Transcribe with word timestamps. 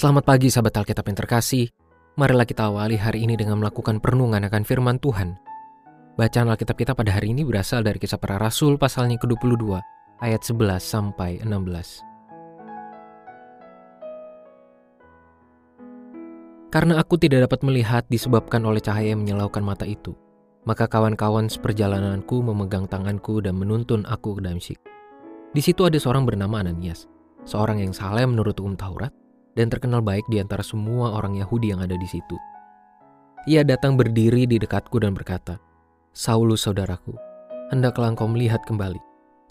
Selamat 0.00 0.24
pagi 0.24 0.48
sahabat 0.48 0.80
Alkitab 0.80 1.12
yang 1.12 1.18
terkasih. 1.20 1.68
Marilah 2.16 2.48
kita 2.48 2.72
awali 2.72 2.96
hari 2.96 3.20
ini 3.28 3.36
dengan 3.36 3.60
melakukan 3.60 4.00
perenungan 4.00 4.40
akan 4.48 4.64
firman 4.64 4.96
Tuhan. 4.96 5.36
Bacaan 6.16 6.48
Alkitab 6.48 6.72
kita 6.80 6.96
pada 6.96 7.12
hari 7.12 7.36
ini 7.36 7.44
berasal 7.44 7.84
dari 7.84 8.00
kisah 8.00 8.16
para 8.16 8.40
rasul 8.40 8.80
pasalnya 8.80 9.20
ke-22 9.20 9.76
ayat 10.24 10.40
11 10.40 10.80
sampai 10.80 11.44
16. 11.44 12.00
Karena 16.72 16.96
aku 16.96 17.20
tidak 17.20 17.52
dapat 17.52 17.60
melihat 17.60 18.08
disebabkan 18.08 18.64
oleh 18.64 18.80
cahaya 18.80 19.12
yang 19.12 19.20
menyilaukan 19.20 19.60
mata 19.60 19.84
itu, 19.84 20.16
maka 20.64 20.88
kawan-kawan 20.88 21.52
seperjalananku 21.52 22.40
memegang 22.40 22.88
tanganku 22.88 23.44
dan 23.44 23.52
menuntun 23.52 24.08
aku 24.08 24.40
ke 24.40 24.48
Damsyik. 24.48 24.80
Di 25.52 25.60
situ 25.60 25.84
ada 25.84 26.00
seorang 26.00 26.24
bernama 26.24 26.64
Ananias, 26.64 27.04
seorang 27.44 27.84
yang 27.84 27.92
saleh 27.92 28.24
menurut 28.24 28.56
hukum 28.56 28.80
Taurat, 28.80 29.12
dan 29.60 29.68
terkenal 29.68 30.00
baik 30.00 30.24
di 30.32 30.40
antara 30.40 30.64
semua 30.64 31.12
orang 31.12 31.36
Yahudi 31.36 31.76
yang 31.76 31.84
ada 31.84 31.92
di 31.92 32.08
situ. 32.08 32.40
Ia 33.44 33.60
datang 33.60 34.00
berdiri 34.00 34.48
di 34.48 34.56
dekatku 34.56 34.96
dan 34.96 35.12
berkata, 35.12 35.60
Saulus 36.16 36.64
saudaraku, 36.64 37.12
hendaklah 37.68 38.08
engkau 38.08 38.24
melihat 38.24 38.64
kembali. 38.64 38.96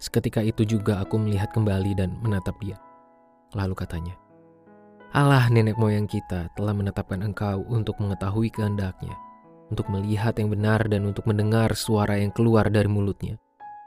Seketika 0.02 0.42
itu 0.42 0.66
juga 0.66 0.98
aku 0.98 1.22
melihat 1.22 1.54
kembali 1.54 1.94
dan 1.94 2.18
menatap 2.26 2.58
dia. 2.58 2.82
Lalu 3.54 3.78
katanya, 3.78 4.18
Allah 5.14 5.46
nenek 5.50 5.78
moyang 5.78 6.10
kita 6.10 6.50
telah 6.58 6.74
menetapkan 6.74 7.22
engkau 7.22 7.62
untuk 7.70 7.98
mengetahui 8.02 8.50
kehendaknya, 8.50 9.14
untuk 9.70 9.86
melihat 9.94 10.34
yang 10.42 10.50
benar 10.50 10.86
dan 10.90 11.06
untuk 11.06 11.26
mendengar 11.30 11.74
suara 11.78 12.18
yang 12.18 12.34
keluar 12.34 12.66
dari 12.70 12.90
mulutnya. 12.90 13.38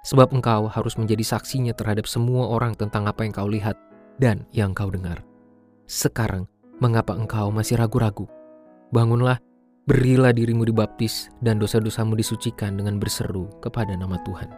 Sebab 0.03 0.35
engkau 0.35 0.67
harus 0.67 0.99
menjadi 0.99 1.23
saksinya 1.23 1.75
terhadap 1.75 2.11
semua 2.11 2.51
orang 2.51 2.75
tentang 2.75 3.07
apa 3.07 3.23
yang 3.23 3.35
kau 3.35 3.47
lihat 3.47 3.79
dan 4.19 4.47
yang 4.51 4.75
kau 4.75 4.91
dengar. 4.91 5.23
Sekarang, 5.87 6.47
mengapa 6.79 7.15
engkau 7.15 7.51
masih 7.51 7.79
ragu-ragu? 7.79 8.27
Bangunlah, 8.95 9.39
berilah 9.85 10.31
dirimu 10.31 10.63
dibaptis, 10.67 11.33
dan 11.43 11.59
dosa-dosamu 11.59 12.15
disucikan 12.15 12.79
dengan 12.79 13.01
berseru 13.03 13.51
kepada 13.59 13.95
nama 13.99 14.21
Tuhan. 14.23 14.51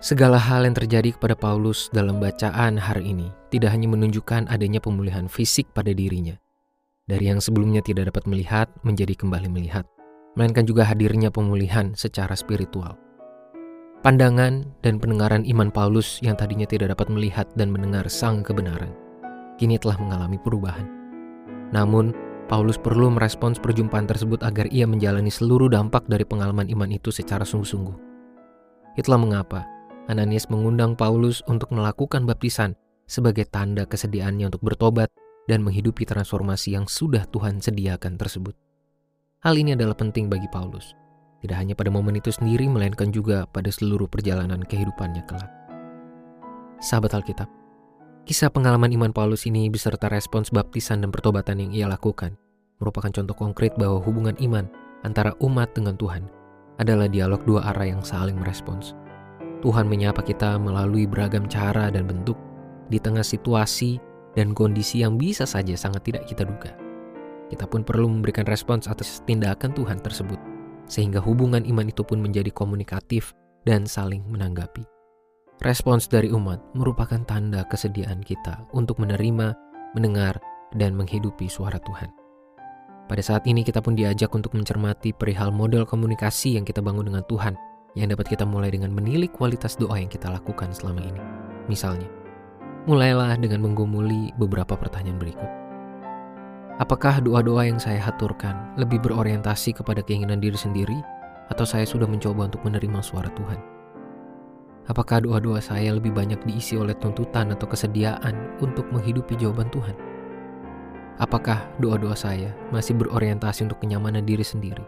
Segala 0.00 0.40
hal 0.40 0.64
yang 0.64 0.72
terjadi 0.72 1.12
kepada 1.12 1.36
Paulus 1.36 1.92
dalam 1.92 2.24
bacaan 2.24 2.80
hari 2.80 3.12
ini 3.12 3.28
tidak 3.52 3.76
hanya 3.76 3.84
menunjukkan 3.92 4.48
adanya 4.48 4.80
pemulihan 4.80 5.28
fisik 5.28 5.68
pada 5.76 5.92
dirinya. 5.92 6.40
Dari 7.04 7.28
yang 7.28 7.36
sebelumnya 7.36 7.84
tidak 7.84 8.08
dapat 8.08 8.24
melihat 8.24 8.72
menjadi 8.80 9.12
kembali 9.12 9.52
melihat, 9.52 9.84
melainkan 10.40 10.64
juga 10.64 10.88
hadirnya 10.88 11.28
pemulihan 11.28 11.92
secara 11.92 12.32
spiritual. 12.32 12.96
Pandangan 14.00 14.64
dan 14.80 14.96
pendengaran 14.96 15.44
iman 15.44 15.68
Paulus 15.68 16.24
yang 16.24 16.32
tadinya 16.32 16.64
tidak 16.64 16.96
dapat 16.96 17.12
melihat 17.12 17.44
dan 17.52 17.68
mendengar 17.68 18.08
sang 18.08 18.40
kebenaran, 18.40 18.88
kini 19.60 19.76
telah 19.76 20.00
mengalami 20.00 20.40
perubahan. 20.40 20.88
Namun, 21.68 22.16
Paulus 22.48 22.80
perlu 22.80 23.12
merespons 23.12 23.60
perjumpaan 23.60 24.08
tersebut 24.08 24.40
agar 24.40 24.72
ia 24.72 24.88
menjalani 24.88 25.28
seluruh 25.28 25.68
dampak 25.68 26.08
dari 26.08 26.24
pengalaman 26.24 26.72
iman 26.72 26.88
itu 26.88 27.12
secara 27.12 27.44
sungguh-sungguh. 27.44 27.92
Itulah 28.96 29.20
mengapa 29.20 29.68
Ananias 30.08 30.48
mengundang 30.48 30.96
Paulus 30.96 31.44
untuk 31.44 31.68
melakukan 31.68 32.24
baptisan 32.24 32.72
sebagai 33.04 33.44
tanda 33.52 33.84
kesediaannya 33.84 34.48
untuk 34.48 34.64
bertobat 34.64 35.12
dan 35.44 35.60
menghidupi 35.60 36.08
transformasi 36.08 36.72
yang 36.72 36.88
sudah 36.88 37.28
Tuhan 37.28 37.60
sediakan 37.60 38.16
tersebut. 38.16 38.56
Hal 39.44 39.60
ini 39.60 39.76
adalah 39.76 39.92
penting 39.92 40.32
bagi 40.32 40.48
Paulus 40.48 40.96
tidak 41.40 41.56
hanya 41.56 41.74
pada 41.76 41.88
momen 41.88 42.20
itu 42.20 42.28
sendiri, 42.28 42.68
melainkan 42.68 43.08
juga 43.12 43.48
pada 43.48 43.72
seluruh 43.72 44.06
perjalanan 44.06 44.60
kehidupannya 44.60 45.24
kelak. 45.24 45.48
Sahabat 46.80 47.16
Alkitab, 47.16 47.48
kisah 48.28 48.52
pengalaman 48.52 48.92
iman 48.96 49.12
Paulus 49.12 49.48
ini 49.48 49.68
beserta 49.72 50.08
respons 50.08 50.52
baptisan 50.52 51.04
dan 51.04 51.12
pertobatan 51.12 51.60
yang 51.60 51.72
ia 51.72 51.86
lakukan 51.88 52.36
merupakan 52.80 53.12
contoh 53.12 53.36
konkret 53.36 53.76
bahwa 53.76 54.00
hubungan 54.00 54.34
iman 54.40 54.66
antara 55.04 55.36
umat 55.44 55.70
dengan 55.76 55.94
Tuhan 56.00 56.26
adalah 56.80 57.06
dialog 57.06 57.44
dua 57.44 57.60
arah 57.70 57.92
yang 57.92 58.00
saling 58.00 58.40
merespons. 58.40 58.96
Tuhan 59.60 59.84
menyapa 59.84 60.24
kita 60.24 60.56
melalui 60.56 61.04
beragam 61.04 61.44
cara 61.44 61.92
dan 61.92 62.08
bentuk 62.08 62.40
di 62.88 62.96
tengah 62.96 63.20
situasi 63.20 64.00
dan 64.32 64.56
kondisi 64.56 65.04
yang 65.04 65.20
bisa 65.20 65.44
saja 65.44 65.76
sangat 65.76 66.08
tidak 66.08 66.24
kita 66.24 66.48
duga. 66.48 66.72
Kita 67.52 67.68
pun 67.68 67.84
perlu 67.84 68.08
memberikan 68.08 68.48
respons 68.48 68.88
atas 68.88 69.20
tindakan 69.28 69.76
Tuhan 69.76 70.00
tersebut 70.00 70.40
sehingga 70.90 71.22
hubungan 71.22 71.62
iman 71.62 71.86
itu 71.86 72.02
pun 72.02 72.18
menjadi 72.18 72.50
komunikatif 72.50 73.30
dan 73.62 73.86
saling 73.86 74.26
menanggapi. 74.26 74.82
Respons 75.62 76.10
dari 76.10 76.32
umat 76.34 76.58
merupakan 76.74 77.20
tanda 77.22 77.62
kesediaan 77.68 78.26
kita 78.26 78.66
untuk 78.74 78.98
menerima, 78.98 79.54
mendengar, 79.94 80.42
dan 80.74 80.98
menghidupi 80.98 81.46
suara 81.46 81.78
Tuhan. 81.78 82.10
Pada 83.06 83.22
saat 83.22 83.46
ini 83.46 83.62
kita 83.66 83.82
pun 83.82 83.94
diajak 83.94 84.30
untuk 84.34 84.54
mencermati 84.54 85.14
perihal 85.14 85.50
model 85.54 85.86
komunikasi 85.86 86.58
yang 86.58 86.64
kita 86.64 86.78
bangun 86.80 87.10
dengan 87.10 87.26
Tuhan 87.26 87.54
yang 87.98 88.08
dapat 88.14 88.30
kita 88.30 88.46
mulai 88.46 88.70
dengan 88.70 88.94
menilik 88.94 89.34
kualitas 89.34 89.74
doa 89.74 89.98
yang 89.98 90.06
kita 90.06 90.30
lakukan 90.30 90.70
selama 90.70 91.02
ini. 91.02 91.22
Misalnya, 91.66 92.06
mulailah 92.86 93.34
dengan 93.36 93.66
menggumuli 93.66 94.30
beberapa 94.38 94.78
pertanyaan 94.78 95.18
berikut. 95.18 95.59
Apakah 96.80 97.20
doa-doa 97.20 97.68
yang 97.68 97.76
saya 97.76 98.00
haturkan 98.00 98.72
lebih 98.80 99.04
berorientasi 99.04 99.76
kepada 99.76 100.00
keinginan 100.00 100.40
diri 100.40 100.56
sendiri, 100.56 100.96
atau 101.52 101.68
saya 101.68 101.84
sudah 101.84 102.08
mencoba 102.08 102.48
untuk 102.48 102.64
menerima 102.64 103.04
suara 103.04 103.28
Tuhan? 103.36 103.60
Apakah 104.88 105.20
doa-doa 105.20 105.60
saya 105.60 105.92
lebih 105.92 106.16
banyak 106.16 106.40
diisi 106.48 106.80
oleh 106.80 106.96
tuntutan 106.96 107.52
atau 107.52 107.68
kesediaan 107.68 108.32
untuk 108.64 108.88
menghidupi 108.96 109.36
jawaban 109.36 109.68
Tuhan? 109.68 109.92
Apakah 111.20 111.68
doa-doa 111.84 112.16
saya 112.16 112.56
masih 112.72 112.96
berorientasi 112.96 113.68
untuk 113.68 113.84
kenyamanan 113.84 114.24
diri 114.24 114.40
sendiri, 114.40 114.80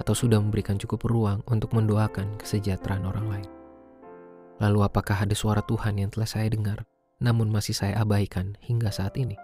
atau 0.00 0.16
sudah 0.16 0.40
memberikan 0.40 0.80
cukup 0.80 1.04
ruang 1.04 1.44
untuk 1.44 1.76
mendoakan 1.76 2.40
kesejahteraan 2.40 3.04
orang 3.04 3.26
lain? 3.28 3.48
Lalu, 4.64 4.80
apakah 4.80 5.20
ada 5.20 5.36
suara 5.36 5.60
Tuhan 5.60 6.00
yang 6.00 6.08
telah 6.08 6.24
saya 6.24 6.48
dengar, 6.48 6.88
namun 7.20 7.52
masih 7.52 7.76
saya 7.76 8.00
abaikan 8.00 8.56
hingga 8.64 8.88
saat 8.88 9.12
ini? 9.20 9.36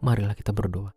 Marilah 0.00 0.36
kita 0.36 0.52
berdoa. 0.52 0.92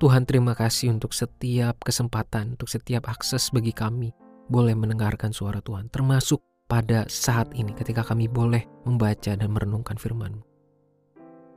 Tuhan 0.00 0.24
terima 0.24 0.56
kasih 0.56 0.96
untuk 0.96 1.12
setiap 1.12 1.76
kesempatan, 1.84 2.56
untuk 2.56 2.72
setiap 2.72 3.04
akses 3.04 3.52
bagi 3.52 3.76
kami 3.76 4.16
boleh 4.48 4.72
mendengarkan 4.72 5.28
suara 5.28 5.60
Tuhan, 5.60 5.92
termasuk 5.92 6.40
pada 6.64 7.04
saat 7.12 7.52
ini 7.52 7.76
ketika 7.76 8.00
kami 8.00 8.24
boleh 8.24 8.64
membaca 8.88 9.36
dan 9.36 9.50
merenungkan 9.52 10.00
firman-Mu. 10.00 10.40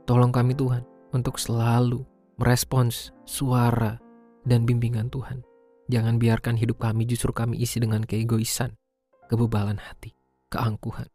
Tolong 0.04 0.28
kami 0.28 0.52
Tuhan 0.52 0.84
untuk 1.16 1.40
selalu 1.40 2.04
merespons 2.36 3.16
suara 3.24 3.96
dan 4.44 4.68
bimbingan 4.68 5.08
Tuhan. 5.08 5.40
Jangan 5.88 6.20
biarkan 6.20 6.60
hidup 6.60 6.84
kami 6.84 7.08
justru 7.08 7.32
kami 7.32 7.56
isi 7.64 7.80
dengan 7.80 8.04
keegoisan, 8.04 8.76
kebebalan 9.32 9.80
hati, 9.80 10.12
keangkuhan. 10.52 11.08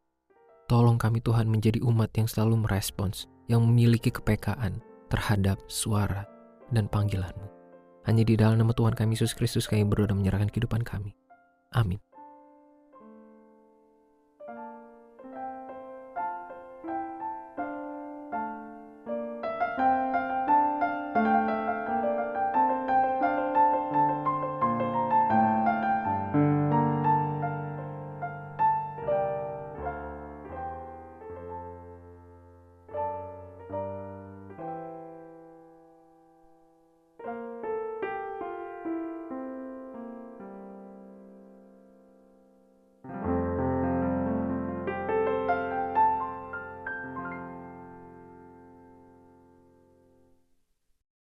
Tolong 0.65 0.97
kami 0.97 1.21
Tuhan 1.21 1.45
menjadi 1.45 1.77
umat 1.85 2.09
yang 2.17 2.25
selalu 2.25 2.65
merespons 2.65 3.29
yang 3.49 3.65
memiliki 3.65 4.13
kepekaan 4.13 4.79
terhadap 5.09 5.57
suara 5.65 6.23
dan 6.69 6.85
panggilanmu. 6.87 7.49
Hanya 8.05 8.23
di 8.23 8.37
dalam 8.37 8.61
nama 8.61 8.71
Tuhan 8.71 8.95
kami 8.95 9.17
Yesus 9.17 9.35
Kristus 9.35 9.65
kami 9.65 9.83
berdoa 9.83 10.13
dan 10.13 10.21
menyerahkan 10.21 10.53
kehidupan 10.53 10.85
kami. 10.85 11.17
Amin. 11.73 11.99